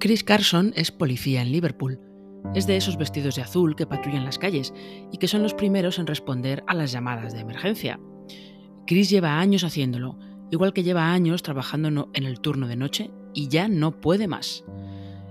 [0.00, 2.00] Chris Carson es policía en Liverpool.
[2.54, 4.72] Es de esos vestidos de azul que patrullan las calles
[5.12, 8.00] y que son los primeros en responder a las llamadas de emergencia.
[8.86, 10.18] Chris lleva años haciéndolo,
[10.50, 14.64] igual que lleva años trabajando en el turno de noche y ya no puede más.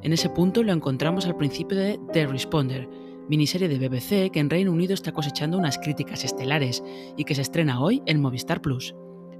[0.00, 2.88] En ese punto lo encontramos al principio de The Responder,
[3.28, 6.84] miniserie de BBC que en Reino Unido está cosechando unas críticas estelares
[7.16, 8.94] y que se estrena hoy en Movistar Plus.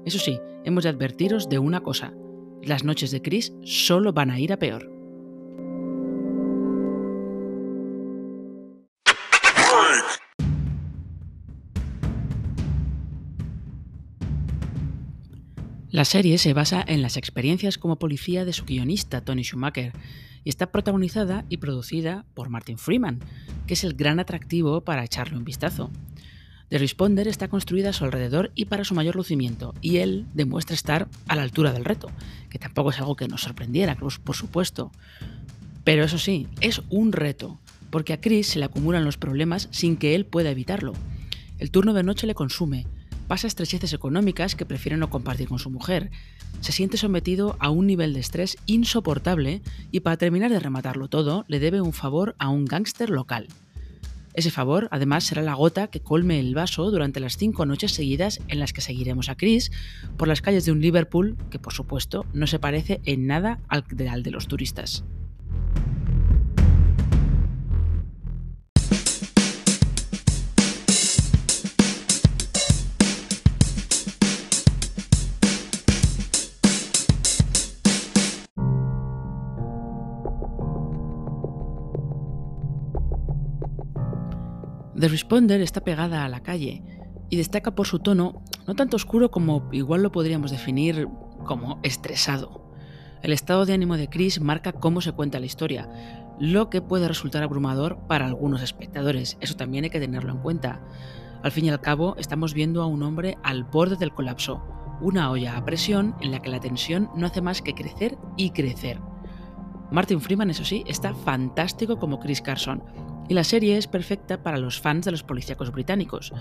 [0.05, 2.12] Eso sí, hemos de advertiros de una cosa,
[2.61, 5.02] las noches de Chris solo van a ir a peor.
[15.92, 19.92] La serie se basa en las experiencias como policía de su guionista Tony Schumacher
[20.42, 23.20] y está protagonizada y producida por Martin Freeman,
[23.67, 25.91] que es el gran atractivo para echarle un vistazo.
[26.70, 30.75] The Responder está construida a su alrededor y para su mayor lucimiento, y él demuestra
[30.75, 32.11] estar a la altura del reto,
[32.48, 34.91] que tampoco es algo que nos sorprendiera, por supuesto.
[35.84, 37.61] Pero eso sí, es un reto,
[37.93, 40.95] porque a Chris se le acumulan los problemas sin que él pueda evitarlo.
[41.59, 42.87] El turno de noche le consume,
[43.29, 46.11] pasa estrecheces económicas que prefiere no compartir con su mujer,
[46.63, 51.45] se siente sometido a un nivel de estrés insoportable y para terminar de rematarlo todo,
[51.48, 53.47] le debe un favor a un gángster local.
[54.33, 58.41] Ese favor, además, será la gota que colme el vaso durante las cinco noches seguidas
[58.48, 59.70] en las que seguiremos a Chris
[60.17, 63.85] por las calles de un Liverpool que, por supuesto, no se parece en nada al
[64.23, 65.05] de los turistas.
[84.98, 86.83] The Responder está pegada a la calle
[87.30, 91.08] y destaca por su tono no tanto oscuro como igual lo podríamos definir
[91.45, 92.70] como estresado.
[93.23, 95.89] El estado de ánimo de Chris marca cómo se cuenta la historia,
[96.39, 100.81] lo que puede resultar abrumador para algunos espectadores, eso también hay que tenerlo en cuenta.
[101.42, 104.63] Al fin y al cabo, estamos viendo a un hombre al borde del colapso,
[105.01, 108.51] una olla a presión en la que la tensión no hace más que crecer y
[108.51, 109.01] crecer.
[109.91, 112.83] Martin Freeman, eso sí, está fantástico como Chris Carson,
[113.33, 116.35] y la serie es perfecta para los fans de los policíacos británicos.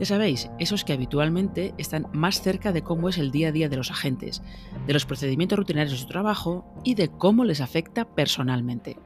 [0.00, 3.68] Ya sabéis, esos que habitualmente están más cerca de cómo es el día a día
[3.68, 4.42] de los agentes,
[4.86, 8.96] de los procedimientos rutinarios de su trabajo y de cómo les afecta personalmente.